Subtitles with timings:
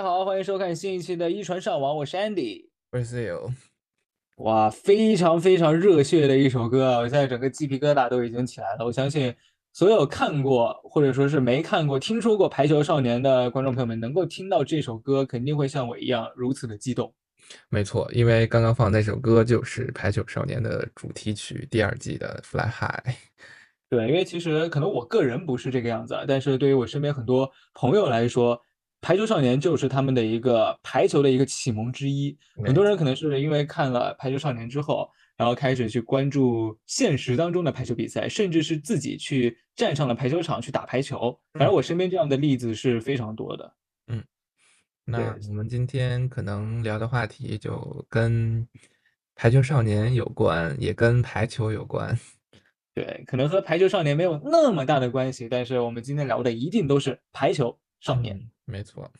[0.00, 2.70] 家好，欢迎收看新一期的《一传上网》，我是 Andy。
[2.90, 3.52] Brazil，
[4.36, 6.98] 哇，非常非常热血的一首歌啊！
[7.00, 8.86] 我现在整个鸡皮疙瘩都已经起来了。
[8.86, 9.34] 我相信
[9.74, 17.12] 所有看过或者说是没看过、听说过《排球少年》的观众朋友们，能够听到这首歌，肯定会像我一样如此的激动。
[17.68, 23.12] 没错，因为刚刚放那首歌就是《排球少年》的主题曲，第二季的《Fly High》。
[23.90, 28.56] 对，因为其实可能我个人不是这个样子啊，但是对于我身边很多朋友来说，
[29.00, 32.36] 《排球少年》就是他们的一个排球的一个启蒙之一。
[32.64, 41.38] 很多人可能是因为看了《排球少年》之后，然后开始去关注现实当中的排球比赛，甚至是自己去站上了排球场去打排球。
[41.54, 43.74] 反正我身边这样的例子是非常多的。
[44.08, 44.22] 嗯
[45.06, 48.62] 那我们今天可能聊的话题就跟
[49.34, 52.16] 《排球少年》有关，也跟排球有关。
[52.94, 58.36] 对，可能和《排球少年》没有那么大的关系，但是我们今天聊的一定都是排球少年。
[58.36, 59.10] 嗯没错。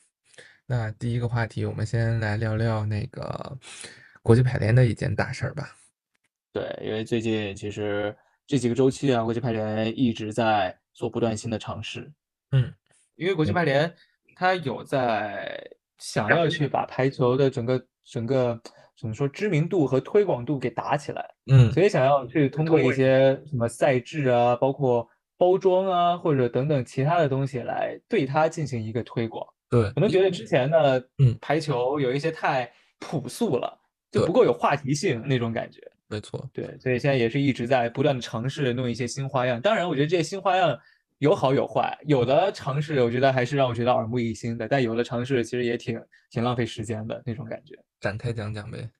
[0.66, 3.58] 那第一个话题，我们先来聊聊那个
[4.22, 5.76] 国际排联的一件大事儿吧。
[6.52, 12.10] 对，因为最近其实这几个周期啊，国际排联一直在做不断新的尝试。
[12.52, 12.72] 嗯，
[13.16, 13.92] 因为国际排联
[14.36, 15.60] 它有在
[15.98, 18.60] 想要去把排球的整个整个
[18.98, 25.08] 怎么说知名度和推广度给打起来，嗯所以想要去通过一些什么赛制啊，包括
[25.40, 29.46] 包装啊，或者等等其他的东西来对它进行一个推广。
[29.70, 33.80] 对，可能觉得之前的嗯排球有一些太朴素了，
[34.10, 35.80] 就不够有话题性那种感觉。
[36.08, 36.46] 没错。
[36.52, 39.58] 对，所以现在也是一直在不断的尝试弄一些新花样。
[39.58, 40.78] 当然，我觉得这些新花样
[41.20, 45.98] 有好有坏，有的尝试我觉得还是让我觉得耳目一新的，但有的尝试其实也挺
[46.30, 47.78] 挺浪费时间的那种感觉。
[47.98, 48.90] 展开讲讲呗。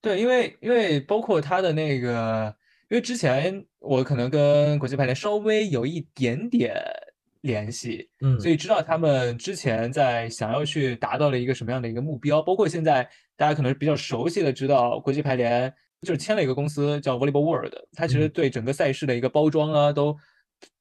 [0.00, 2.52] 对，因为因为包括它的那个，
[2.88, 6.74] 因为之前我可能跟国际排联稍微有一点点
[7.42, 8.38] 联系，嗯。
[8.40, 15.72] 所以知道他们之前在想要去达到了一个什么样的一个目标，包括现在大家可能比较熟悉的知道国际排联
[16.02, 18.30] 就是签了一个公司叫 Volleyball World，它其实嗯。
[18.30, 20.16] 对整个赛事的一个包装啊都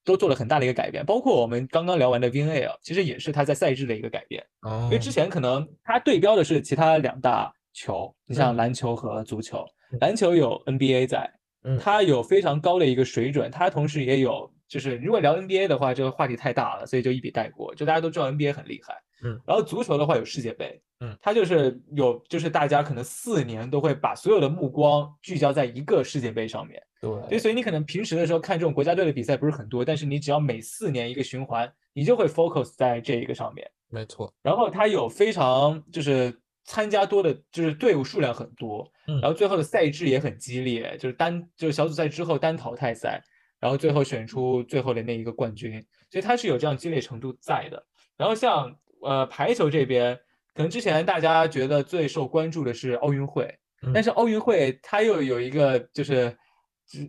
[0.06, 4.44] 都做了很大的一个改变，包括我们刚刚聊完的 VNL，其实也是它在赛制的一个改变。
[4.62, 8.56] 哦因为之前可能它对标的是其他两大球，你像嗯。
[8.56, 10.00] 篮球和足球嗯。
[10.00, 11.30] 篮球有 NBA 在，
[11.68, 17.76] 嗯它有非常高的一个水准，它同时也有，就是如果聊 NBA 的话，这个话题太大了，所以就一笔带过。
[17.76, 26.82] 就大家都知道 NBA 很厉害，嗯然后足球的话有世界杯，嗯它就是有，就是大家可能四年都会把所有的目光聚焦在一个世界杯上面。
[27.02, 33.70] 对，对所以你可能平时的时候看这种国家队的比赛不是很多，但是你只要每四年一个循环，你就会 focus 在这一个上面。
[33.90, 34.34] 没错。
[34.42, 36.34] 然后它有非常就是
[36.68, 43.20] 参加多的，就是队伍数量很多，嗯然后最后的赛制也很激烈，就是单就是小组赛之后单淘汰赛，
[43.60, 47.84] 然后最后选出最后的那一个冠军，所以它是有这样激烈程度在的。
[48.18, 50.16] 然后像呃排球这边，
[50.54, 53.48] 可能之前大家觉得最受关注的是奥运会，
[53.94, 56.36] 但嗯是奥运会它又有一个就是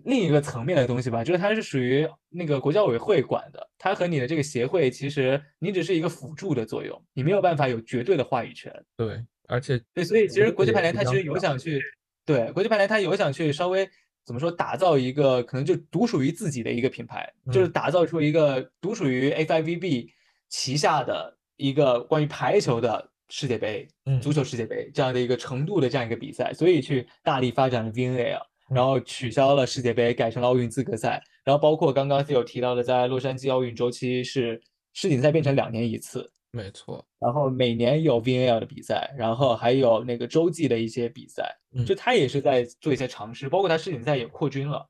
[0.05, 8.73] 另一个层面的东西吧，就是它是属于那个国家委会管的，它和你的这个协会其实你只是一个辅助的作用，你没有办法有绝对的话语权。
[8.97, 11.83] 对，而且对，所以其实国际排联也它其实有想去，
[12.25, 13.89] 对，国际排联它有想去稍微
[14.25, 17.73] 怎么说，打造一个可能就独属于自己的一个品牌，就是嗯。
[17.73, 20.11] 打造出一个独属于 FIVB
[20.49, 28.85] 旗下的一个关于排球的世界杯、嗯足球世界杯这样的一个程度的这样一个比赛，所以去大力发展了 VNL，然嗯。
[28.85, 34.61] 后取消了世界杯，改成了奥运资格赛，然后包括刚刚有提到的，在洛杉矶奥运周期是
[34.93, 37.07] 世锦赛变成两年一次，没错。
[37.19, 44.89] 然后每年有 VNL 的比赛，然后还有那个洲际的一些比赛，嗯就他也是在做一些尝试，包括他世锦赛也扩军了。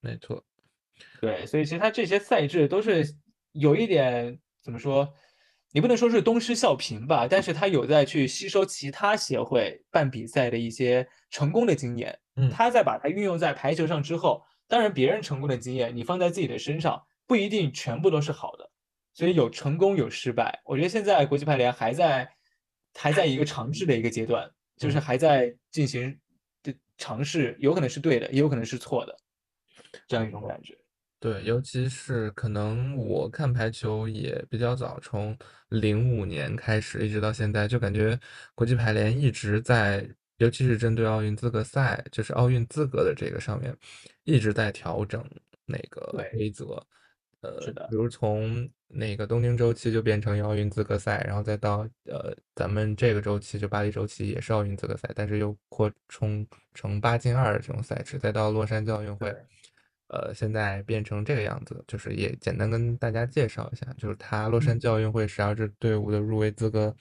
[0.00, 0.44] 没错。
[1.20, 3.04] 对，所以其实他这些赛制都是
[3.52, 5.12] 有一点怎么说，
[5.72, 18.70] 你不能说是东施效颦吧，但是他有在去吸收其他协会办比赛的一些成功的经验，嗯他在把它运用在排球上之后，当然别人成功的经验你放在自己的身上不一定全部都是好的，
[19.16, 20.60] 所以有成功有失败。
[20.66, 22.30] 我觉得现在国际排联还在
[22.94, 26.14] 还在一个尝试的一个阶段，就是嗯还在进行
[26.62, 29.16] 的尝试，有可能是对的，也有可能是错的，
[30.06, 30.76] 这样一种感觉。
[31.18, 35.34] 对，尤其是可能我看排球也比较早，从
[35.70, 38.20] 零五年开始一直到现在，就感觉
[38.54, 43.74] 国际排联一直在，尤其是针对奥运资格赛，就是奥运资格的这个上面，
[44.24, 45.24] 一直在调整
[45.64, 46.02] 那个
[46.32, 46.86] 规则。
[47.40, 59.34] 呃，是的比如从那个东京周期就变成奥运资格赛，然后再到呃咱们这个周期就巴黎周期也是奥运资格赛，但是又扩充成八进二的这种赛制，再到洛杉矶奥运会。
[60.08, 66.94] 呃，现在变成这个样子，就是也简单跟大家介绍一下，就是它洛杉矶奥运会十二支队伍的入围资格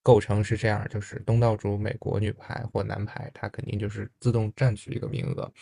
[0.00, 5.52] 构成是这样，就是东道主美国女排或男排，它肯定就是自动占据一个名额，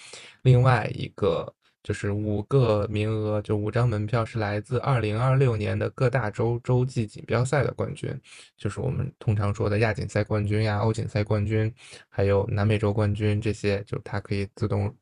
[0.42, 1.50] 另外一个
[1.84, 8.12] 就是五个名额，就五张门票是来自二零二六年的各大洲洲际锦标赛的冠军，
[8.56, 11.72] 就是我们通常说的亚锦赛冠军呀、欧锦赛冠军，
[12.08, 14.92] 还有南美洲冠军这些，就它可以自动。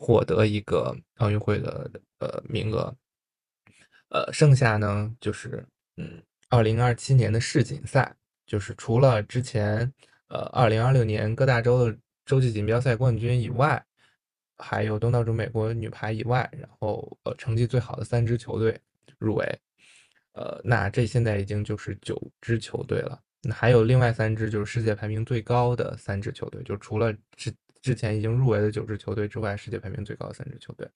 [0.00, 1.90] 获得一个奥运会的
[2.20, 2.96] 呃名额，
[4.10, 8.14] 呃，剩下呢就是嗯，二零二七年的世锦赛，
[8.46, 9.92] 就是除了之前
[10.28, 13.84] 呃二零二六年各大洲的洲际锦标赛冠军以外，
[14.58, 18.78] 还有东道主美国女排以外，然后呃成绩最好的三支球队
[19.18, 19.58] 入围，
[20.32, 27.54] 呃，那这现在已经就是九支球队了，那还有另外三支就是世界排名最高的三支球队，就除了之。
[27.80, 30.86] 之前已经入围的九支球队之外，世界排名最高的三支球队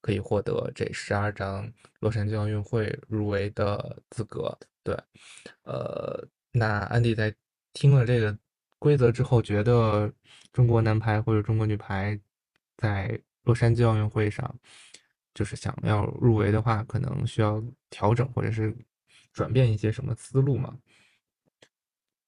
[0.00, 1.70] 可以获得这十二张
[2.00, 4.58] 洛杉矶奥运会入围的资格。
[4.82, 4.96] 对，
[5.64, 7.32] 呃，那安迪在
[7.74, 8.36] 听了这个
[8.78, 10.10] 规则之后，觉得
[10.54, 12.18] 中国男排或者中国女排
[12.76, 14.54] 在洛杉矶奥运会上，
[15.34, 18.76] 就是想要入围的话，可能需要调整或者是
[19.32, 20.76] 转变一些什么思路吗？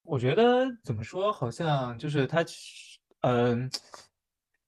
[0.03, 2.45] 我觉得怎么说，好像就是他。
[3.27, 3.71] 嗯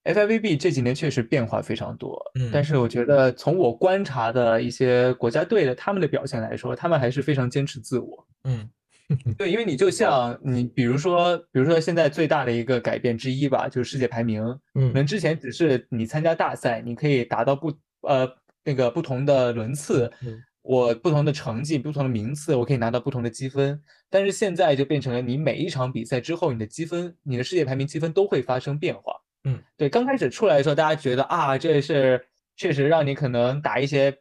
[0.03, 8.67] ，FIVB 这几年确实变化非常多，嗯，但是我觉得从我观察的一些国家队的他们的表现来说，他们还是非常坚持自我，嗯，
[9.37, 14.41] 对，因为你就像你，比如说，比如说现在最大的一个改变之一吧，就是世界排名，
[14.75, 18.29] 嗯，可能之前只是你参加大赛，你可以达到不呃
[18.63, 20.43] 那个不同的轮次，嗯。
[20.63, 23.81] 我不同的成绩、不同的名次，我可以拿到不同的积分。
[24.09, 29.13] 但是现在就变成了，你每一场比赛之后，你的积分、你的世界排名积分都会发生变化。
[29.45, 29.87] 嗯，对。
[29.87, 32.21] 刚开始出来的时候，大家觉得啊，这是
[32.57, 34.13] 确实让你可能打一些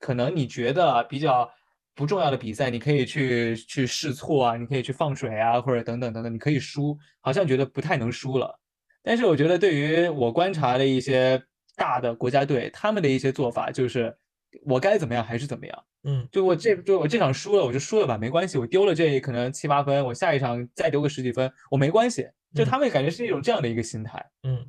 [0.00, 1.46] 可能你觉得比较
[1.94, 8.58] 不重要的比赛，你可以去去试错啊，你可以去放水啊，或者等等等等，你可以输，好像觉得不太能输了。
[9.02, 11.42] 但是我觉得，对于我观察的一些
[11.76, 14.16] 大的国家队，他们的一些做法就是。
[14.66, 24.62] 我该怎么样还是怎么样，嗯，就我这就我这场输了我就输了吧，没关系，我丢了这可能七八分，我下一场再丢个十几分，我没关系，就他们感觉是一种这样的一个心态，嗯，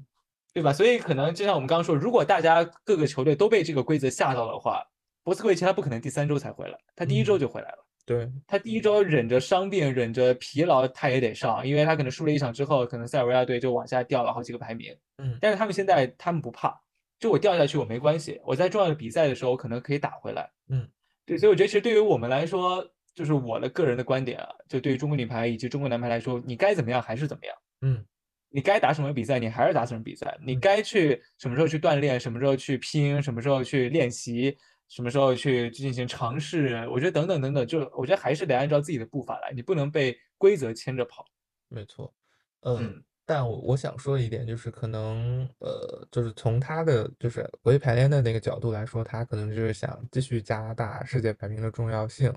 [0.54, 0.72] 对吧？
[0.72, 4.82] 所以可能就像我们刚刚说，如果大家各个球队都被这个规则吓到的话，
[5.24, 16.78] 博斯科维奇他不可能第三周才回来，他第一周就回来了，对他第一周忍着伤病，忍着疲劳，他也得上，因为他可能输了一场之后，可能塞尔维亚队就往下掉了好几个排名，嗯，但是他们现在他们不怕。
[17.20, 20.52] 就我掉下去我没关系，我在重要的比赛的时候我可能可以打回来。
[20.68, 20.86] 嗯，
[21.26, 22.86] 对，所以我觉得其实对于我们来说，
[23.16, 27.56] 就是我的个人的观点啊，就对于中国女排以及中国男排来说，你该怎么样还是怎么样。
[27.82, 28.04] 嗯，
[28.50, 34.58] 你该打什么比赛你还是打什么比赛，你该去什么时候去锻炼，什么时候去拼，什么时候去练习，
[34.94, 41.26] 什么时候去进行尝试，我觉得等等等等，就我觉得还是得按照自己的步伐来，你不能被规则牵着跑。
[41.68, 42.14] 没错，
[42.62, 43.04] 嗯。
[43.26, 52.32] 但我我想说一点，就是可能，呃，就是从他的就是国际排联的那个角度来说，他可能就是想继续加大世界排名的重要性。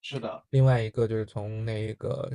[0.00, 0.42] 是的。
[0.50, 2.30] 另外一个就是从那个。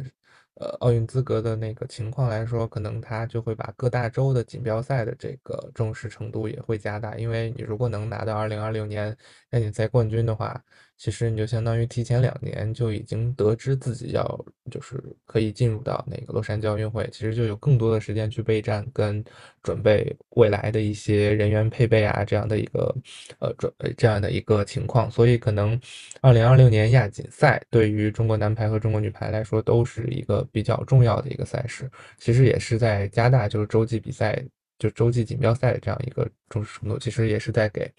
[0.55, 9.15] 呃，奥运资格的那个情况来说，可能他就会把各大洲的锦标赛的这个重视程度也会加大，因为你如果能拿到二零二六年
[9.49, 10.63] 亚锦赛冠军的话，
[10.97, 19.23] 其实你就相当于提前两年就已经得知自己要就是可以进入到那个洛杉矶奥运会，其实就有更多的时间去备战跟
[19.61, 22.95] 准备未来的一些人员配备啊这样的一个
[23.39, 25.79] 呃准这样的一个情况，所以可能
[26.21, 30.35] 二零二六年亚锦赛对于中国男排和中国女排来说都是一个。
[30.51, 34.41] 比较重要的一个赛事，其实也是在加大就是洲际比赛，
[34.79, 37.91] 就洲际锦标赛的这样一个重视程度，其实也是在给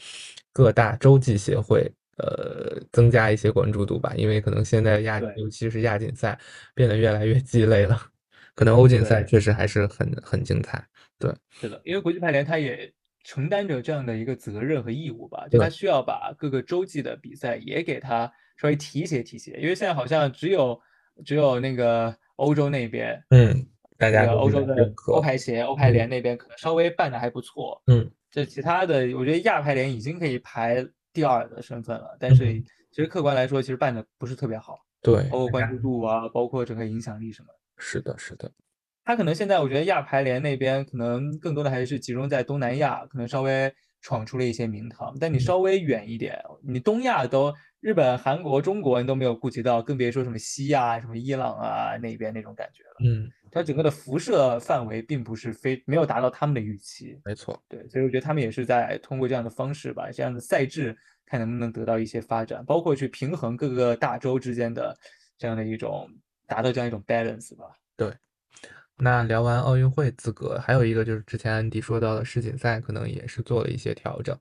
[0.52, 4.12] 各大洲际协会呃增加一些关注度吧。
[4.16, 6.38] 因为可能现在亚尤其是亚锦赛
[6.74, 8.00] 变得越来越鸡肋了，
[8.54, 10.84] 可能欧锦赛确实还是很很精彩。
[11.18, 12.92] 对，是的，因为国际排联它也
[13.24, 20.80] 承担着这样的一个责任和义务吧，就它需要把各个洲际的比赛也给它稍微提携提携，因为现在好像只有
[21.24, 22.14] 只有那个。
[22.36, 32.60] 欧洲那边，嗯，大家欧洲的欧排协、欧排联那边可能稍微办的还不错，嗯，这其他的，我觉得亚排联已经可以排第二的身份了，但是
[32.92, 38.52] 其实客观来说，其实办的不是特别好，对，包括关注度啊，包括整个影响力什么，是的，是的，
[39.02, 47.52] 他可能现在我觉得亚排联那边可能更多的还是集中在东南亚，可能稍微闯出了一些名堂，但你稍微远一点，你东亚都。
[47.86, 52.96] 日本、韩国、中国你都没有顾及到，更别说什么西亚、什么伊朗啊那边那种感觉了。
[53.04, 57.16] 嗯，它整个的辐射范围并不是非没有达到他们的预期。
[57.24, 64.92] 没错，对，所以我觉得他们也是在通过这样的方式吧，这样的赛制，看能不能得到一些发展，包括去平衡各个大洲之间的
[65.38, 66.10] 这样的一种，
[66.48, 67.66] 达到这样一种 balance 吧。
[67.96, 68.12] 对。
[68.98, 74.36] 那聊完奥运会资格，还有一个就是之前安迪说到的世锦赛，可能也是做了一些调整。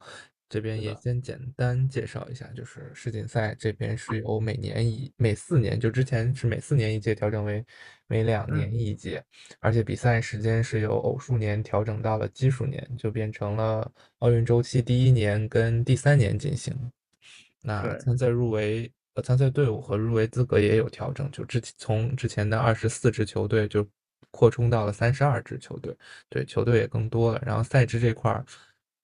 [0.48, 7.66] 这边也先简单介绍一下，就是世锦赛这边是由每年一每四年，就之前是每四年一届，调整为
[8.08, 9.24] 每两年一届，
[9.60, 16.74] 而且比赛时间是由偶数年调整到了奇数年，就变成了奥运周期第一年跟第三年进行。
[17.62, 23.88] 那参赛入围呃参赛队伍和入围资格也有调整，就之从之前的二十四支球队就。
[24.32, 25.96] 扩充到了三十二支球队，
[26.28, 27.42] 对球队也更多了。
[27.46, 28.46] 然后赛制这块儿，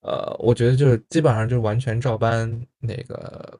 [0.01, 3.59] 呃，我觉得就是基本上就完全照搬那个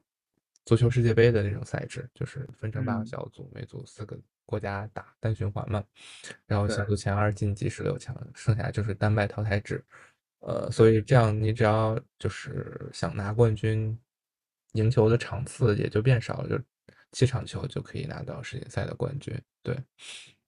[0.64, 5.82] 足球世界杯的那种赛制，就是分成八个小组，每组四个国家打单循环嘛。
[6.46, 9.84] 然后小组前二晋级十六强，剩下就是单败淘汰制。
[10.40, 13.96] 呃，所以这样你只要就是想拿冠军，
[14.72, 16.58] 赢球的场次也就变少了，就
[17.12, 19.32] 七场球就可以拿到世锦赛的冠军。
[19.62, 19.76] 对。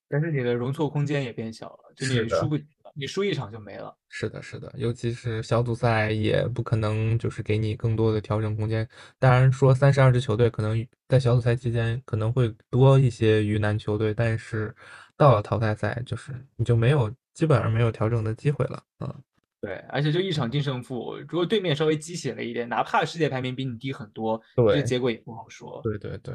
[0.08, 2.58] 但是你的容错空间也变小了，就你输不，
[2.94, 3.94] 你输一场就没了。
[4.08, 8.88] 是的，是的，尤其是小组赛也不可能就是给你更多的调整空间。
[9.18, 14.74] 当然说三十二支球队可能在小组赛期间可能会多一些鱼腩球队，但是
[15.16, 18.82] 到了淘汰赛就是你就没有基本上没有调整的机会了。
[19.00, 19.22] 嗯，
[19.60, 25.80] 对，而且就一场定胜负，如果对面稍微鸡血了一点，哪怕世界排名比你低很多，这结果也不好说。
[25.82, 26.34] 对对对，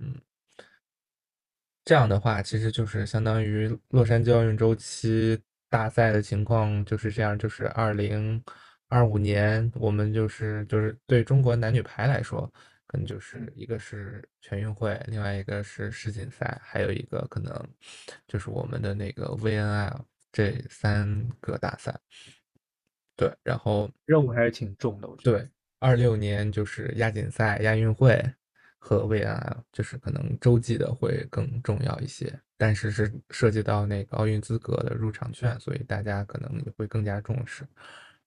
[0.00, 0.14] 嗯。
[1.82, 5.36] 这样的话，其实就是相当于洛杉矶奥运周期
[5.70, 8.42] 大赛的情况就是这样，就是二零
[8.88, 12.52] 二五年，我们就是就是对中国男女排来说，
[12.86, 17.54] 可能就是一个是全运会，另外一个是世锦赛，还有一个可能
[18.26, 20.00] 就是我们的那个 VNL
[20.32, 21.98] 这三个大赛。
[23.16, 25.38] 对，然后任务还是挺重的，我觉得。
[25.38, 25.48] 对，
[25.78, 28.20] 二六年就是亚锦赛、亚运会。
[28.82, 37.62] 和 VNL 就是可能洲际的会更重要一些，但是是涉及到那个奥运资格的入场券，所以大家可能也会更加重视。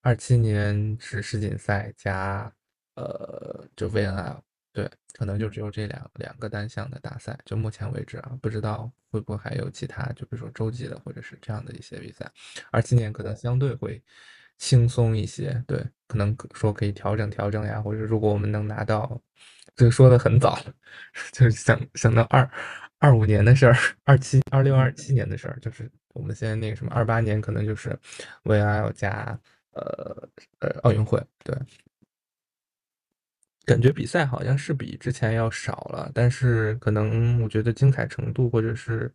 [0.02, 2.54] 二七年是世锦赛加
[2.96, 4.40] 呃就 VNL，
[4.72, 7.38] 对，可能就只有这两两个单项的大赛。
[7.44, 12.32] 就目前为止啊，不知道会不会还有其他，就比如说洲际的或者是这样的一些比赛。
[12.70, 14.04] 二七年可能相对会
[14.60, 19.20] 轻松一些，对，可能说可以调整调整呀，或者如果我们能拿到。
[19.76, 20.58] 这个说的很早，
[21.34, 22.50] 就是想想到二
[23.00, 27.98] 二五年的事儿，二七二六二七年的事儿，就是我们现在那个什么二八年可能就是
[28.44, 29.38] VIL 加
[29.72, 31.58] 呃呃奥运会，对，
[33.66, 39.12] 感觉比赛好像是比之前要少了，但是可能我觉得精彩程度或者是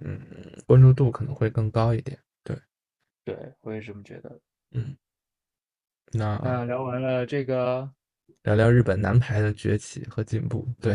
[0.00, 0.20] 嗯
[0.66, 2.56] 关注度可能会更高一点，对，
[3.24, 4.40] 对我也这么觉得，
[4.72, 4.96] 嗯，
[6.12, 7.92] 那那聊完了这个。
[8.44, 10.94] 聊聊日本男排的崛起和进步，对，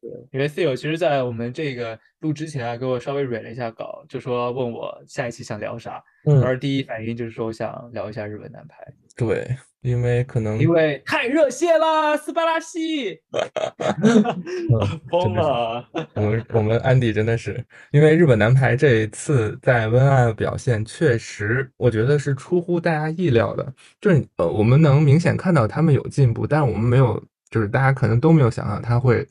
[0.00, 6.02] 对，因为 Theo 其实，在我们这个录之前啊，给我稍微蕊了一下稿，就说问我下一期想聊啥，
[6.44, 8.86] 而第一反应就是说想聊一下日本男排，
[9.16, 9.44] 对。
[9.84, 13.20] 因为可能因为太热血了，斯巴拉西，
[15.10, 15.86] 疯了！
[16.14, 17.62] 我们我们安迪真的是，
[17.92, 23.74] 因为日本男排这一次在温爱的表现，确实我觉得是出乎大家意料的。
[24.00, 29.26] 就是呃，我们能明显看到他们有进步，但是我们没有，就是大家可能都没有想到他会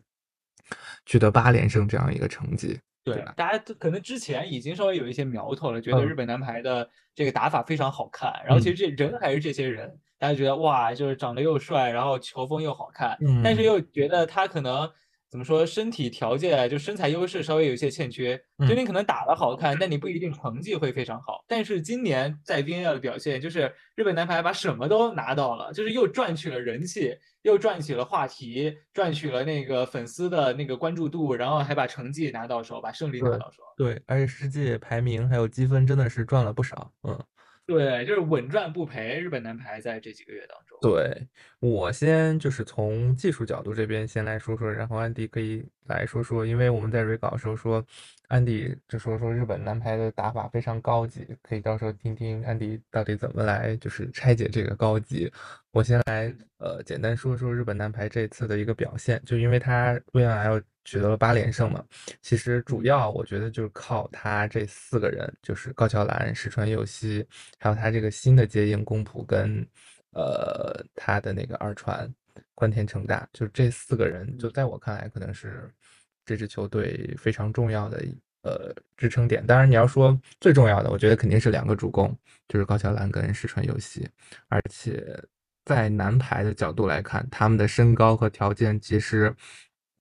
[1.07, 2.79] 取得八连胜这样一个成绩。
[3.03, 9.91] 对，大家可能之前已经稍微有一些苗头了，觉得日本男排的这个打法非常好看，然后其实这人还是这些人。
[10.23, 14.89] 大家觉得哇，就是长得又帅，然后球风又好看，但是又觉得他可能
[15.29, 18.41] 怎么说，身体条件就身材优势稍微有一些欠缺。
[18.65, 21.43] 就你可能打得好看，但你不一定成绩会非常好。
[21.45, 33.61] 但是今年在 BNL 的表现，就是日本男排把什么都拿到了，就是又赚取了人气，又赚取了话题，赚取了那个粉丝的那个关注度，然后还把成绩拿到手，把胜利拿到手。
[33.75, 36.89] 对，而且世界排名还有积分真的是赚了不少。
[37.01, 37.19] 嗯。
[37.65, 39.19] 对，就是稳赚不赔。
[39.19, 41.27] 日本男排在这几个月当中，对
[41.59, 47.85] 我先就是从技术角度这边先来说说，然后安迪可以来说说，因为我们在 re 稿的时候说，
[48.33, 55.31] 安迪就说说日本男排的打法非常高级，可以到时候听听安迪到底怎么来就是拆解这个高级。
[55.71, 60.63] 我先来呃简单说说日本男排这次的一个表现，就因为他 VNL。
[60.85, 61.81] 取得了八连胜嘛，
[62.21, 67.25] 其实主要我觉得就是靠他这四个人，就是高桥兰、石川佑希，
[67.57, 69.65] 还有他这个新的接应宫浦跟，
[70.11, 72.13] 呃，他的那个二传，
[72.53, 75.71] 关田诚大，就这四个人，就在我看来，可能是
[76.25, 78.05] 这支球队非常重要的
[78.43, 79.45] 呃支撑点。
[79.45, 82.15] 当然，你要说最重要的，我觉得肯定是两个主攻，
[82.47, 84.07] 就是高桥兰跟石川佑希。
[84.49, 85.17] 而且
[85.65, 89.33] 在男排的角度来看，他们的身高和条件其实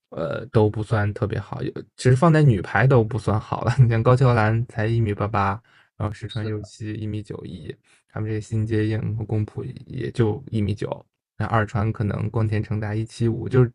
[0.09, 1.61] 呃都不算特别好，
[1.95, 3.73] 其实放在女排都不算好了。
[3.79, 5.61] 你像高桥兰才一米八八，
[5.97, 7.73] 然后石川佑希一米九一，
[8.09, 11.05] 他们这些新接应和宫浦也就一米九。
[11.37, 13.71] 那二传可能光田成达一七五，就是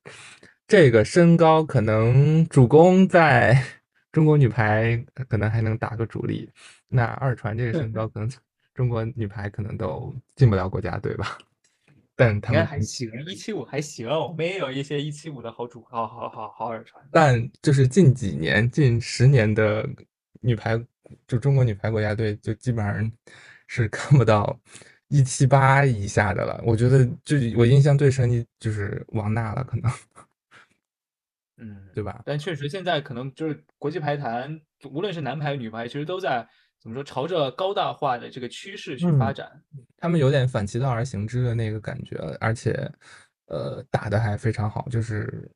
[0.69, 3.59] 这个身高，可能主攻在
[4.13, 6.47] 中国女排可能还能打个主力。
[6.89, 8.31] 那二传这个身高，可能
[8.75, 11.39] 中国女排可能都进不了国家队吧。
[12.15, 17.03] 但他们还行，一七五还行，我们也有一些一七五的好主，好好好好二传。
[17.11, 19.89] 但就是近几年、近十年的
[20.43, 20.79] 女排，
[21.27, 23.11] 就中国女排国家队，就基本上
[23.67, 24.59] 是看不到。
[25.11, 29.91] 一七八以下的了，我觉得就我印象最深的就是王娜了，可能，
[31.59, 32.23] 嗯，对吧？
[32.25, 34.61] 但确实现在可能就是国际排坛，
[34.91, 36.47] 无论是男排女排，其实都在
[36.81, 39.51] 怎么说，朝着高大化的这个趋势去发展。
[39.97, 42.73] 他们有点反其道而行之的那个感觉，而且，
[43.47, 45.51] 呃，打的还非常好，就是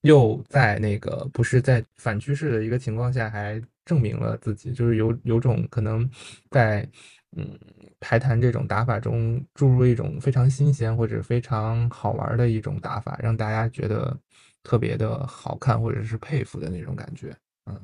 [0.00, 6.08] 又在那个不是在反趋势的一个情况下，还证明了自己，就是有有种可能
[6.50, 6.88] 在。
[7.34, 7.58] 嗯，
[7.98, 14.14] 排坛这种打法中注入一种非常新鲜或者非常好玩的一种打法，让大家觉得
[14.62, 17.36] 特别的好看或者是佩服的那种感觉。
[17.70, 17.80] 嗯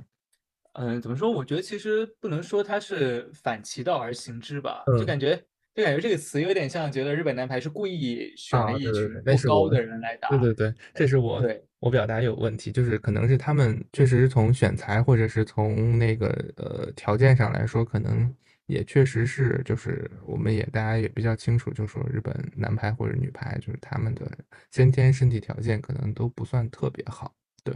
[0.74, 1.30] 嗯，怎么说？
[1.30, 5.34] 我觉得其实不能说它是反其道而行之吧，就感觉
[5.74, 10.28] 就感觉这个词有点像觉得日本男排是故意选了一群不高的人来打。
[10.28, 11.42] 对对对，这是我
[11.80, 18.32] 我表达有问题，就是可能是他们确实是从选材或者是从那个呃条件上来说，可能。
[18.68, 24.30] 也确实是，就是我们也大家也比较清楚，就说日本男排或者女排，就是他们的
[24.70, 27.34] 先天身体条件可能都不算特别好。
[27.64, 27.74] 对，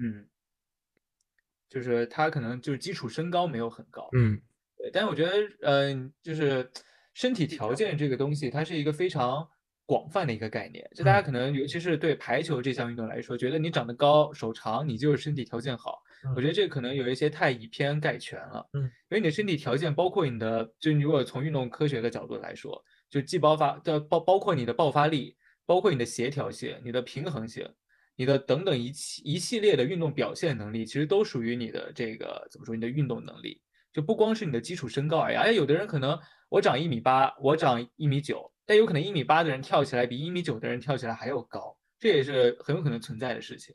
[0.00, 0.26] 嗯，
[1.68, 4.08] 就是他可能就是基础身高没有很高。
[4.16, 4.40] 嗯，
[4.76, 5.32] 对，但是我觉得，
[5.62, 6.68] 嗯，就是
[7.14, 9.48] 身体条件这个东西，它是一个非常
[9.86, 10.88] 广泛的一个概念。
[10.94, 16.02] 就大家可能，尤其是对排球这项运动来说，觉得你长得高、手长，你就是身体条件好。
[16.36, 27.68] 我觉得这可能有一些太以偏概全了，嗯，因为你的身体条件，包括你的，就如果从运动科学的角度来说，就既爆发的包包括你的爆发力，包括你的协调性、你的平衡性、
[28.14, 32.72] 你的等等一系一系列的运动表现能力，其实都属于你的这个怎么说？
[32.72, 33.60] 你的运动能力，
[33.92, 35.34] 就不光是你的基础身高而已。
[35.34, 36.16] 而且有的人可能
[36.48, 43.74] 我长一米八，我长一米九，但有可能一米八的人跳起来比一米九的人跳起来还要高，这也是很有可能存在的事情。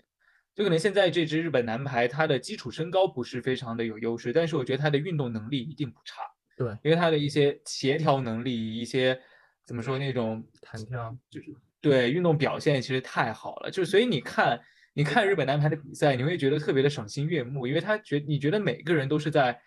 [0.55, 6.21] 就可能现在这支日本男排，他的基础身高不是非常的有优势，但是我觉得他的运动能力一定不差。
[6.55, 9.21] 对，因为他的一些协调能力，一些
[9.65, 13.69] 怎么说那种弹跳，就是对运动表现其实太好了。
[13.69, 14.59] 就是所以你看，
[14.93, 19.61] 你看日本男排的比赛，你会觉得特别的赏心悦目，因为他觉你觉得每个人都是在，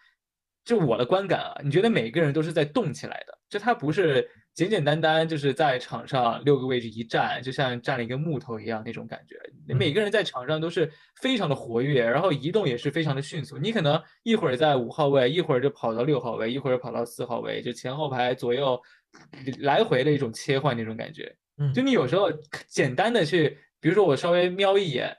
[0.65, 4.31] 就我的观感啊，你觉得每个人都是在动起来的，就他不是。
[4.53, 9.37] 简简单单就是在场上六个位置一站，就像站了一个木头一样那种感觉。
[9.73, 10.91] 每个人在场上都是
[11.23, 13.57] 非常的活跃，然后移动也是非常的迅速。
[13.57, 18.79] 你可能一会儿在五号位，一会儿就跑到六号位，一会儿跑到四号位，就前后排左右
[19.61, 21.33] 来回的一种切换那种感觉。
[21.73, 22.29] 就你有时候
[22.67, 25.17] 简单的去，比如说我稍微瞄一眼，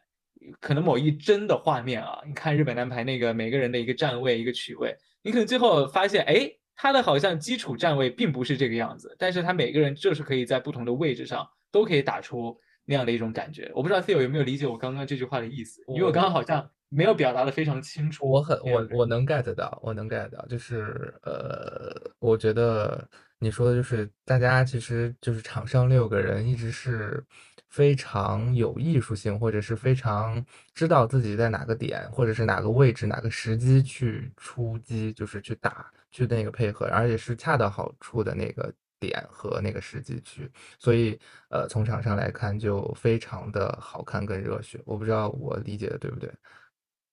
[0.59, 6.51] 可能某一帧的画面啊，你看日本男排那个每个人的一个站位一个取位，你可能最后发现，哎。
[6.75, 13.71] 他的好像基础站位并不是这个样子，但是他每个人就是可以在不同的位置上都可以打出那样的一种感觉。
[13.75, 18.27] 我不知道 Theo 有没有理解我刚刚这句话的意思，因为我刚刚好像没有表达的非常清楚。
[18.27, 23.07] 我很我我能 get 到，我能 get 到，就是呃，我觉得
[23.39, 27.23] 你说的就是大家其实就是场上六个人一直是
[27.69, 35.89] 非常有艺术性，或者是非常知道自己在哪个点，或者是哪个位置、哪个时机去出击，就是去打。
[36.11, 41.17] 去那个配合，而且是恰到好处的那个点和那个时机去，所以
[41.49, 44.79] 呃，从场上来看就非常的好看跟热血。
[44.85, 46.31] 我不知道我理解的对不对？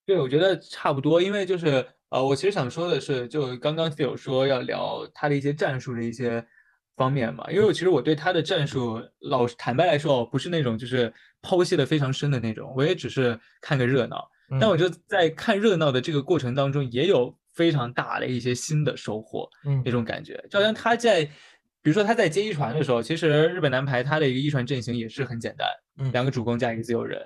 [0.04, 6.44] 对，我觉得差不多，因为就是呃，我其实想说的是，就刚刚 Phil 说要聊他的一些战术的一些
[6.96, 14.28] 方面嘛，因为我其实我对他的战术，老坦白来说，不是那种就是剖析的非常深的那种，我也只是看个热闹。
[14.60, 17.34] 但我觉得在看热闹的这个过程当中，也有。
[17.58, 21.24] 非常大的一些新的收获，嗯，那种感觉，就好像他在，
[21.82, 25.66] 比如说他在接一传的时候，其实日本男排他的一个一传阵型也是很简单，
[25.98, 27.20] 嗯，两个主攻加一个自由人，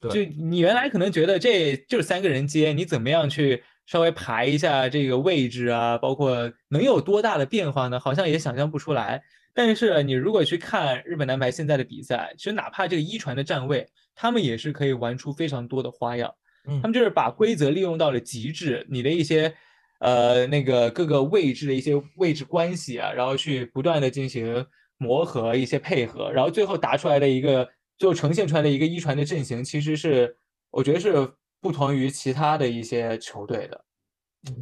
[0.00, 8.00] 对，就你原来可能觉得这就是三个人接，你怎么样去稍微排一下这个位置啊，包括能有多大的变化呢？
[8.00, 9.22] 好像也想象不出来。
[9.56, 16.28] 但是你如果去看日本男排现在的比赛，其实哪怕这个一传的站位，他们也是可以玩出非常多的花样。
[16.66, 19.54] 嗯，他们就是把规则利用到了极致，你的一些
[20.00, 24.66] 呃那个各个位置的一些位置关系啊，然后去不断的进行
[24.98, 30.36] 磨合一些配合，然后最后打出来的一个就呈现出来的一个一传的阵型，其实是
[30.70, 31.12] 我觉得是
[31.60, 33.84] 不同于其他的一些球队的。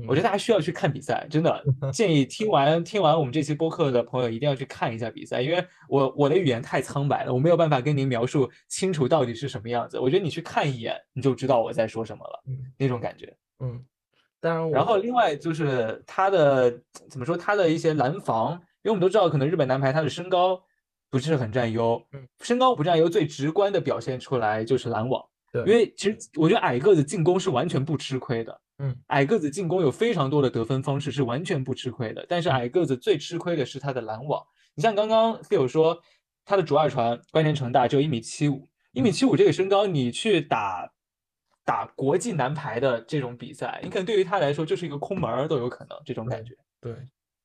[0.07, 1.61] 我觉得大家需要去看比赛，真的
[1.93, 9.99] 建议听完听完我们这期播客的朋友一定要去看一下比赛，因为我我的语言太苍白了，我没有办法跟您描述清楚到底是什么样子。
[9.99, 12.45] 我觉得你去看一眼，你就知道我在说什么了，
[12.79, 13.37] 那种感觉。
[13.59, 13.85] 嗯，
[14.43, 16.71] 当然，然后另外就是他的
[17.09, 18.53] 怎么说，他的一些拦防，
[18.83, 20.61] 因为我们都知道，可能日本男排他的身高
[21.09, 22.03] 不是很占优，
[22.41, 25.25] 身高不占优，最直观的表现出来就是拦网。
[25.53, 28.61] 对，因为其实我觉得矮个子进攻是完全不吃亏的。
[28.79, 34.43] 嗯，矮个子进攻有非常多的得分方式是完全不吃亏的，但是矮个子最吃亏的是他的拦网。
[34.75, 35.97] 你像刚刚 Phil 说，
[36.45, 40.91] 他的主二传关田成大只有一米七五，一米七五这个身高，你去打
[41.65, 46.95] 打国际男排的这种比赛，你可能对于他来说就是一个空门都有可能这种感觉，对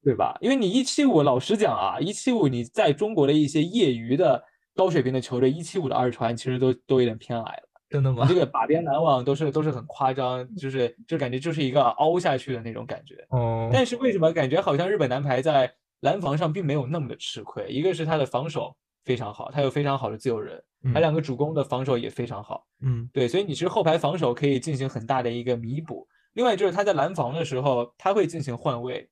[0.04, 0.38] 对吧？
[0.42, 4.44] 因为你一七五，老实讲啊，一七五你在中国的一些业余的
[4.76, 7.64] 高水平的球队，一七五的二传其实都都有点偏矮了。
[7.90, 8.26] 真的吗？
[8.28, 13.26] 这个把边拦网都是都是很夸张，就是就感觉就是一个凹下去的那种感觉。
[13.30, 13.70] 哦。
[13.72, 17.68] 但是为什么感觉好像日本男排在拦防上并没有那么的吃亏？
[17.70, 18.76] 一个是他的防守
[19.08, 20.62] 非常好，他有非常好的自由人，
[20.94, 22.68] 他两个主攻的防守也非常好。
[22.82, 26.06] 嗯，对，所以你其实后排防守可以进行很大的一个弥补。
[26.34, 29.10] 另外就是他在拦防的时候，他会进行换位，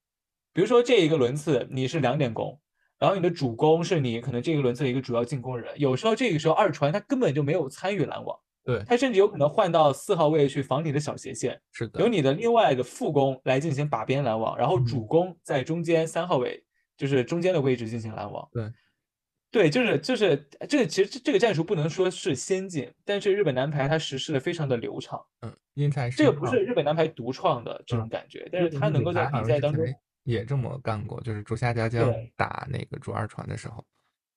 [0.51, 2.60] 比如说这一个轮次你是两点攻，
[2.99, 8.38] 然后你的主攻是你可能这个轮次的一个主要进攻人，有时候这个时候二传他根本就没有参与拦网。
[8.65, 16.63] 对他甚至有可能换到四号位去防你的小斜线，是的，由你的另外的副攻来进行把边拦网，然后主攻在中间三号位，
[16.97, 18.47] 就是中间的位置进行拦网。
[18.51, 18.63] 对，
[19.56, 25.18] 对，就是就是这个其实这个战术不能说是先进，但是日本男排他实施的非常的流畅。
[25.44, 29.86] 嗯，因材这个不是日本男排独创的这种感觉，但是他能够在比赛当中
[30.26, 33.82] 也这么干过，就是竹下佳将打那个主二传的时候。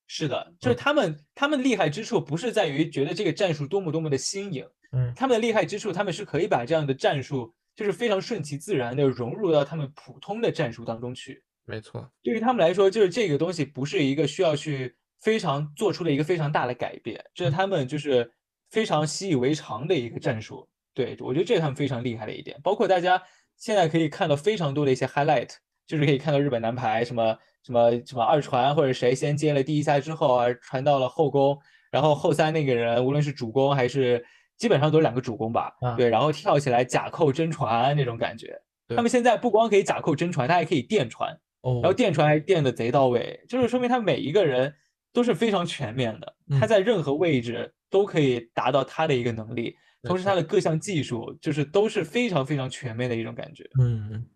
[0.06, 11.42] 是的，就是他们，他们厉害之处不是在于觉得这个战术多么多么的新颖，嗯，他们的厉害之处，他们是可以把这样的战术，就是非常顺其自然的融入到他们普通的战术当中去。
[11.64, 18.30] 没错，对于他们来说，就是这个东西不是一个需要去非常做出了一个非常大的改变，这是他们就是
[18.70, 20.68] 非常习以为常的一个战术。
[20.94, 23.22] 对我觉得这是他们非常厉害的一点，包括大家
[23.56, 25.50] 现在可以看到非常多的一些 highlight，
[25.86, 27.36] 就是可以看到日本男排什么。
[27.64, 31.58] 什么什么二传或者谁先接了第一下之后啊，传到了后攻，
[31.90, 34.24] 然后后三那个人无论是主攻还是
[34.56, 38.58] 基本上都是两个主攻吧，对，然后跳起来假扣真传那种感觉。
[38.96, 44.72] 他们现在不光可以假扣真传，他还可以电传，然后电传还电的贼到位，就是说明他每一个人
[45.12, 53.68] 都是非常全面的，他在任何位置都可以达到他的一个能力，同时他的各项技术就是都是非常非常全面的一种感觉。
[53.80, 54.26] 嗯，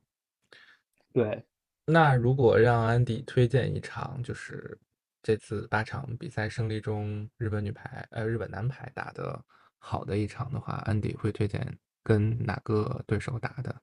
[1.13, 1.45] 对。
[1.85, 4.79] 那如果让安迪推荐一场，就是
[5.23, 9.45] 这次八场比赛胜利中，日本女排呃日本男排打的
[9.79, 13.75] 好的一场的话，安迪会推荐跟哪个对手打的？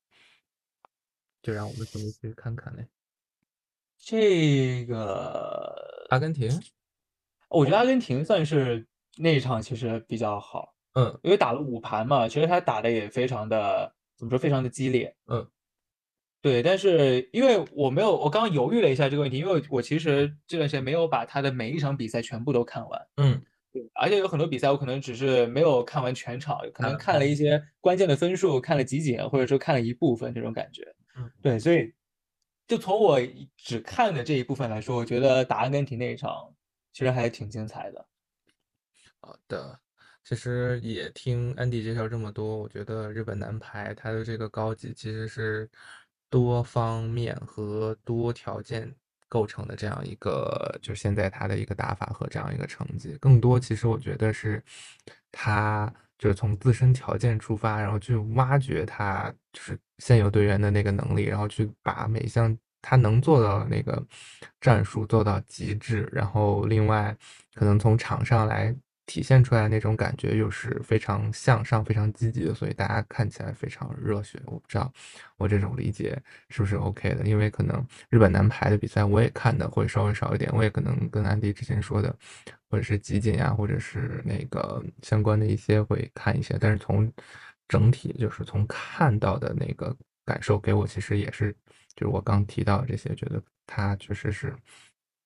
[1.41, 2.87] 就让我们球迷去看看嘞。
[3.97, 6.49] 这个阿根廷，
[7.49, 15.47] 我觉得阿根廷算是那一场其实比较好，嗯，因为打了五盘嘛，其实他打的也非常的怎么说，非常的激烈，嗯。
[16.41, 23.41] 对，但是因为我没有，我刚刚犹豫了一下这个问题，因为我其实这段时间没有把他的每一场比赛全部都看完，嗯，
[23.73, 30.83] 对，而且有很多比赛我可能只是没有看完全场，可能看了一些关键的分数，看了集锦，或者说看了一部分这种感觉，
[31.17, 31.93] 嗯，对，所以
[32.69, 33.19] 就从我
[33.57, 36.31] 只看的这一部分来说，我觉得打阿根廷那一场
[36.91, 38.05] 其实还挺精彩的。
[39.21, 39.79] 好的，
[40.23, 45.69] 其实也听安迪介绍这么多，我觉得日本男排他的这个高级其实是。
[46.31, 48.95] 多方面和多条件
[49.27, 54.63] 构成的这样一个，就现在他的一个打法和这样一个成绩，更多其实我觉得是，
[55.31, 64.05] 他就是从自身条件出发，然后去挖掘他就是现有队员的那个能力，然后去把每一项他能做到那个
[64.61, 67.15] 战术做到极致，然后另外
[67.53, 68.75] 可能从场上来。
[69.11, 74.39] 体现出来那种感觉又是非常向上、非常积极的，所以大家看起来非常热血。
[74.45, 74.93] 我不知道
[75.37, 76.15] 我这种理解
[76.49, 82.15] 是不是 OK 的，因为可能日本男排的比赛我也看的会稍微少一点，我也可能跟安迪之前说的，
[82.69, 87.11] 或者是集锦啊，或者是那个相关的一些会看一些，但是从
[87.67, 89.91] 整体就是从看到的那个
[90.23, 91.51] 感受给我，其实也是
[91.99, 94.55] 就是我刚提到这些，觉得他确实是，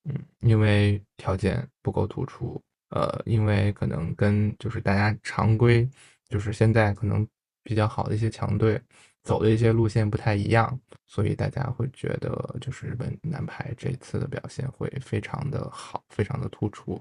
[0.05, 2.59] 嗯，因为条件不够突出，
[2.89, 5.87] 呃，因为可能跟就是大家常规
[6.29, 7.27] 就是现在可能
[7.61, 8.81] 比较好的一些强队
[9.21, 16.99] 走的一些路线不太一样，所以大家会觉得就是日本男排这次的表现会非常的好，非常的突出。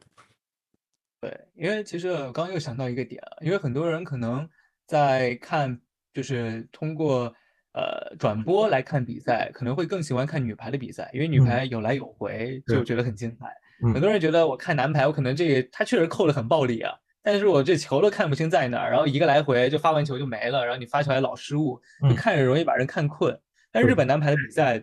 [1.23, 4.47] 对，因为其实我刚又想到一个点，因为很多人可能
[4.87, 5.81] 在看，
[6.13, 7.35] 就是通过
[7.75, 13.47] 呃转播来看比赛，可能会更喜欢看女排的比赛，因为女排有来有回，就觉得很精彩。
[13.93, 23.39] 很多人觉得我看男排，我可能这个他确实扣的很暴力啊，但是我这球都看不清在哪儿，然后一个来回就发完球就没了，然后你发球还老失误，就看着容易把人看困。
[23.71, 24.83] 但日本男排的比赛。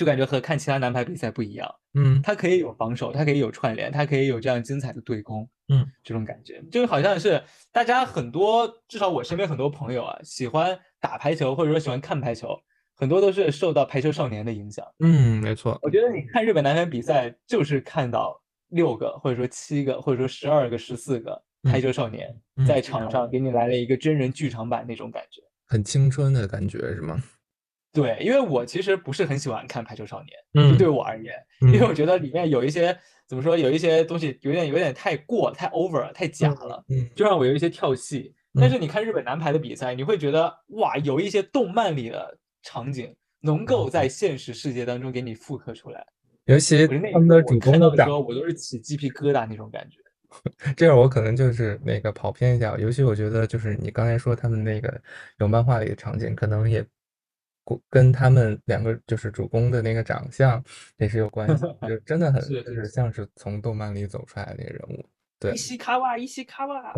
[0.00, 6.58] 就感觉和看其他男排比赛不一样，嗯，他可以有防守，他可以有串联，他可以有这样精彩的对攻，嗯，这种感觉。
[6.72, 12.58] 就好像是大家很多，至少我身边很多朋友啊，喜欢打排球或者说喜欢看排球，
[12.96, 15.78] 很多都是受到排球少年的影响，嗯，没错。
[15.82, 22.34] 我觉得你看日本男排比赛，就是看到六个或者说七个或者说十二个、十四个排球少年
[22.66, 27.22] 在场上给你来了一个真人剧场版那种感觉，很青春的感觉是吗？
[27.92, 31.34] 对，因为我其实不是很喜欢看《排球少年》，就对我而言，
[31.72, 36.84] 因为我觉得里面有一些怎么说，有一些东西有点有点太过，太 over，太假了，
[37.16, 38.32] 就让我有一些跳戏。
[38.54, 46.06] 但是你看日本男排的比赛，你会觉得哇，有一些动漫里的场景能够在现实世界当中给你复刻出来。
[46.44, 49.98] 尤其他们的主攻的时候，我都是起鸡皮疙瘩那种感觉。
[50.76, 55.00] 这样我可能就是那个跑偏一下，尤其我觉得就是你刚才说他们那个
[55.38, 56.86] 有漫画里的场景，可能也。
[57.90, 60.62] 跟他们两个就是主攻的那个长相
[60.96, 65.04] 也是有关系，就 真的很就是像是从动漫里走出来的那个人物。
[65.38, 66.92] 对，伊西卡哇，伊西卡哇，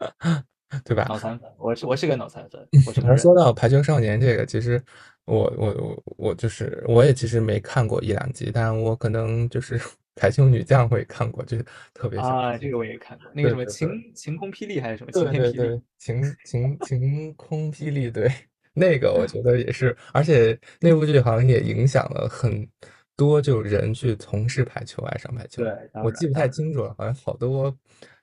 [0.84, 1.04] 对吧？
[1.08, 2.66] 脑残粉，我是我是个脑残粉。
[3.06, 4.82] 而说到排球少年这个，其实
[5.26, 9.78] 我我我我就是我也其实没看过一两集，但我可能就是
[10.14, 18.32] 排球女将会看过，就是特别啊，这个我也看过，那个什么晴晴空霹雳还是什么晴天霹雳，晴晴晴空霹雳，对。
[18.80, 22.66] 那个我觉得也是，而且那部剧好像也影响了很
[23.14, 25.62] 多就人去从事排球，爱上排球。
[25.62, 27.76] 对，我记不太清楚了，好像好多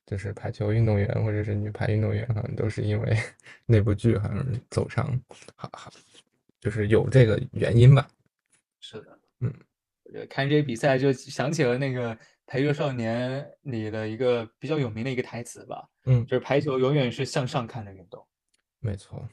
[0.07, 3.15] 就是排球运动员或者是女排运动员，好像都是因为
[3.67, 5.05] 那部剧，好像走上，
[5.55, 5.91] 好好，
[6.59, 8.07] 就是有这个原因吧。
[8.79, 9.53] 是的，嗯，
[10.05, 12.15] 我觉得看这些比赛就想起了那个
[12.47, 13.39] 《排球少年》
[13.71, 18.25] 里的一个比较有名的一个台词吧，嗯，就是排球永远是向上看的运动。
[18.79, 19.27] 没错。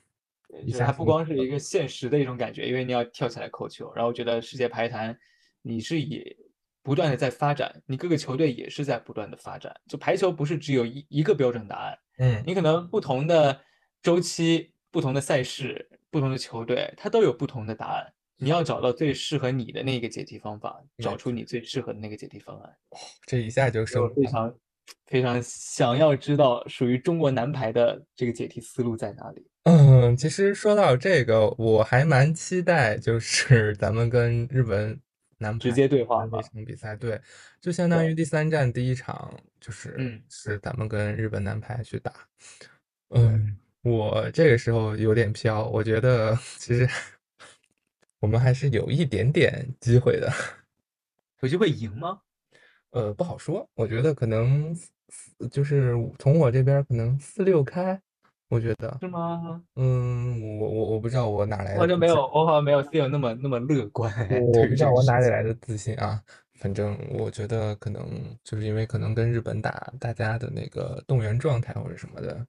[0.79, 3.93] 它不光是一个现实的一种感觉，因为你要跳起来扣球。
[3.95, 5.17] 然后我觉得世界排坛，
[5.63, 6.37] 你是以
[6.83, 9.75] 不断的在发展，你各个球队也是在不断的发展。
[9.89, 13.61] 就排球不是只有一一个标准答案，嗯，你可能不同的
[14.03, 18.13] 周期、不同的赛事、不同的球队，它都有不同的答案。
[18.37, 22.77] 你要找到最适合你的那个解题方法，找出你最适合的那个解题方案。
[23.27, 24.55] 这一下就我非常
[25.07, 29.47] 非常想要知道属于中国男排的这个解题思路在哪里。
[29.65, 35.01] 嗯，其实说到这个，我还蛮期待，就是咱们跟日本
[35.39, 37.19] 男排直接对话那场比赛，对，
[37.63, 42.13] 就相当于第三站第一场，就是是咱们跟日本男排去打。
[43.09, 46.87] 嗯，我这个时候有点飘，我觉得其实
[48.21, 50.31] 我们还是有一点点机会的。
[51.41, 52.21] 有机会赢吗？
[52.91, 54.77] 呃，不好说，我觉得可能
[55.51, 57.99] 就是从我这边可能四六开。
[58.55, 59.61] 我觉得是吗？
[59.75, 64.13] 嗯，我我我不知道我哪来的，我就没有，我好像没有 feel 那么那么乐观。
[64.31, 66.23] 我不知道我哪里来的自信啊，
[66.55, 68.09] 反正我觉得可能
[68.45, 72.47] 就是因为可能跟日本打，大家的那个动员状态或者什么的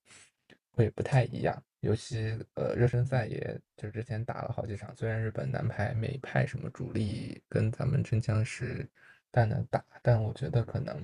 [0.71, 1.59] 会不太一样。
[1.79, 8.87] 尤其呃热身赛，也就之前打了好几场，虽然日本男排没派什么主力跟咱们真枪实
[9.31, 10.95] 弹的打，但我觉得可能。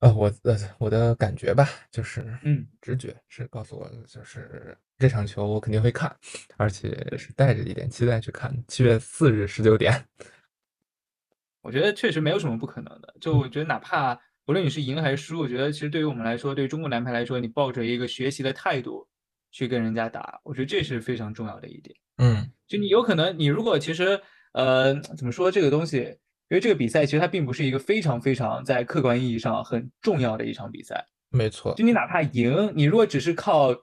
[0.00, 6.14] 呃，我呃，我的感觉吧，就是，嗯，直觉是告诉我，就是这场球我肯定会看，
[6.56, 8.54] 而且是带着一点期待去看。
[8.68, 9.92] 七月四日十九点，
[11.62, 13.12] 我觉得确实没有什么不可能的。
[13.20, 14.14] 就我觉得，哪怕
[14.46, 19.04] 无论你是赢还是输，我觉得其实对于我们来说，对于中国男排来说，你抱着一个学习的态度
[19.50, 21.96] 去跟人家打，我觉得这是非常重要的一点。
[22.18, 24.20] 嗯，就你有可能，你如果其实，
[24.52, 26.16] 呃，怎么说这个东西？
[26.50, 31.74] 因为这个比赛其实它并不是一个非常非常在客观意义上很重要的一场比赛，没错。
[31.76, 33.74] 就你哪怕赢，你如果只是靠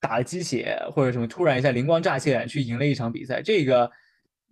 [0.00, 3.90] 打了鸡血或者什么突然一下灵光乍现去赢了一场比赛，这个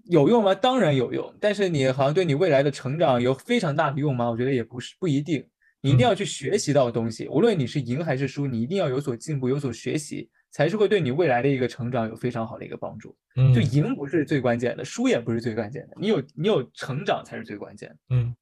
[0.05, 0.55] 有用吗？
[0.55, 4.31] 当然有用，但是你好像对你未来的成长有非常大的用吗？
[4.31, 5.45] 我觉得也不是，不一定。
[5.81, 13.17] 你一定要去学习到东西，无论你是赢还是输，你一定要有所进步，有所学习，才是会对你未来的一个成长有非常好的一个帮助。
[13.37, 17.97] 嗯，就赢不是最关键的，输也不是最关键的，你有你有成长才是最关键的。
[18.09, 18.35] 嗯，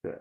[0.00, 0.18] 对。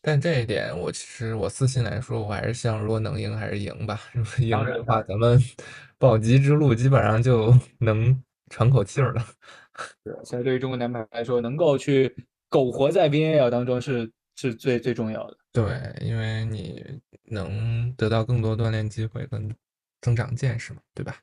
[0.00, 4.00] 但这一点，我其实我私心来说，我还是希望如果能赢还是赢吧。
[4.12, 5.36] 如果赢的话，咱们
[5.98, 8.16] 保级之路基本上就 能
[8.48, 9.26] 喘口气儿了。
[10.04, 12.14] 对，现在对于中国男排来说，能够去
[12.48, 15.36] 苟活在 VNL 当中是是最最重要的。
[15.52, 16.84] 对，因为你
[17.24, 19.52] 能得到更多锻炼机会跟
[20.00, 21.16] 增长见识嘛，对吧？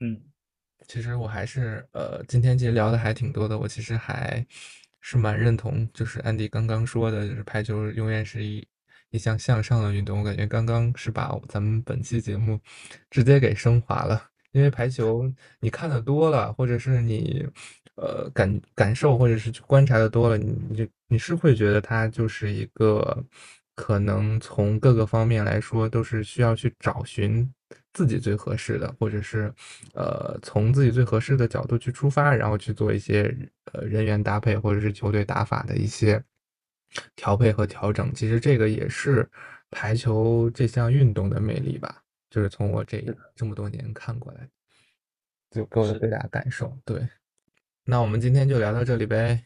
[0.00, 0.20] 嗯，
[0.88, 4.46] 其实我还是呃，今天其实聊的还挺多的，我其实还。
[5.06, 8.66] 是蛮认同，就是安迪刚刚说的，就是排球永远是一
[9.10, 10.20] 一项向上的运动。
[10.20, 12.58] 我感觉刚刚是把咱们本期节目
[13.10, 17.46] 直接给升华了，因为排球你看的多了，或者是你
[17.96, 23.22] 呃感感受，或者是观察的多了，你你就你是会觉得它就是一个
[23.74, 27.46] 可能从各个方面来说都是需要去找寻。
[27.94, 29.54] 自己最合适的，或者是，
[29.94, 33.32] 呃，从自己最合适的角度去出发，然后去做一些
[33.72, 36.20] 呃人员搭配，或者是球队打法的一些
[37.14, 38.12] 调配和调整。
[38.12, 39.30] 其实这个也是
[39.70, 43.02] 排球这项运动的魅力吧，就是从我这
[43.36, 44.48] 这么多年看过来，
[45.52, 46.76] 就给我的最大感受。
[46.84, 47.08] 对，
[47.84, 49.44] 那我们今天就聊到这里呗。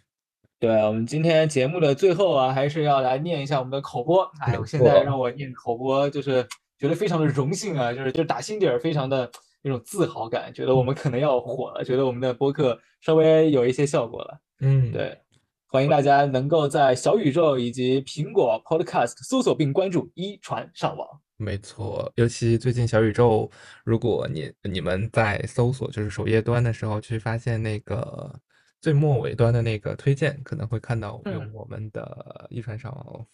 [0.58, 4.24] 对我们今天节目的最后啊，还是要来念一下我们的口播。
[4.40, 6.46] 哎，我现在让我念口播就是。
[6.78, 9.30] 觉得非常的荣幸啊，就是就是打心底儿非常的
[9.62, 14.40] 那种自豪感，觉得我们可能要火了，觉得我们的播客稍微有一些效果了。
[14.60, 15.18] 嗯，对，
[15.66, 21.06] 欢迎大家能够在小宇宙以及苹果 Podcast 搜索并关注一传上网。
[21.36, 23.50] 没错，尤其最近小宇宙，
[23.84, 28.34] 如果你你们在搜索就是首页端的时候，去发现那个
[28.80, 33.26] 最末尾端的那个推荐，可能会看到用我们的一传上网哦。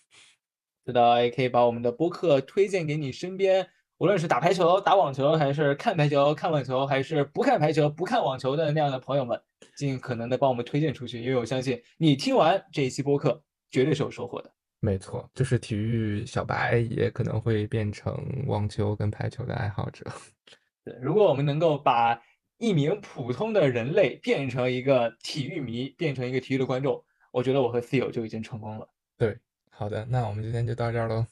[0.87, 3.67] 是的，也可以把我们的播客推荐给你身边，
[3.97, 9.41] 无论是打排球、打网球，还是看排球、看网球，还是不看排球、不看网球的那样的朋友们，
[9.77, 14.53] 尽可能的帮我们推荐出去，因为我相信你听完这一期播客，绝对是有收获的。
[14.81, 18.15] 没错，就是体育小白也可能会变成
[18.47, 20.05] 网球跟排球的爱好者。
[20.85, 22.21] 对，如果我们能够把
[22.59, 28.87] 一名普通的人类变成一个体育迷，变成一个体育的观众，我觉得我和 Theo 就已经成功了。
[29.17, 29.39] 对。
[29.77, 31.27] 好的，那我们今天就到这儿喽，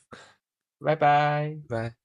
[0.81, 2.02] 拜拜，拜。